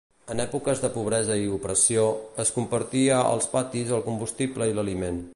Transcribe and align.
En 0.33 0.39
èpoques 0.43 0.79
de 0.85 0.89
pobresa 0.93 1.35
i 1.41 1.43
opressió, 1.57 2.05
es 2.45 2.51
compartia 2.55 3.19
als 3.33 3.49
patis 3.55 3.93
el 3.99 4.05
combustible 4.09 4.69
i 4.73 4.79
l'aliment. 4.79 5.21